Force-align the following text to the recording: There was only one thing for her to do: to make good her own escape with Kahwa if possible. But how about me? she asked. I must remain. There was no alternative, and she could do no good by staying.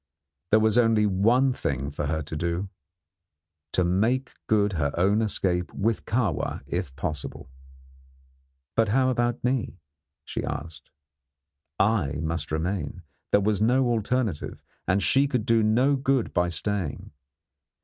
There 0.49 0.59
was 0.59 0.79
only 0.79 1.05
one 1.05 1.53
thing 1.53 1.91
for 1.91 2.07
her 2.07 2.23
to 2.23 2.35
do: 2.35 2.69
to 3.73 3.83
make 3.83 4.31
good 4.47 4.73
her 4.73 4.91
own 4.97 5.21
escape 5.21 5.71
with 5.75 6.05
Kahwa 6.05 6.63
if 6.65 6.95
possible. 6.95 7.51
But 8.75 8.89
how 8.89 9.11
about 9.11 9.43
me? 9.43 9.77
she 10.25 10.43
asked. 10.43 10.89
I 11.77 12.13
must 12.13 12.51
remain. 12.51 13.03
There 13.31 13.41
was 13.41 13.61
no 13.61 13.89
alternative, 13.89 14.63
and 14.87 15.03
she 15.03 15.27
could 15.27 15.45
do 15.45 15.61
no 15.61 15.95
good 15.95 16.33
by 16.33 16.47
staying. 16.49 17.11